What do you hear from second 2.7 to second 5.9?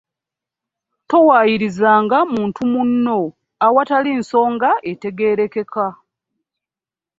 munno awatali nsonga etegeerekeka.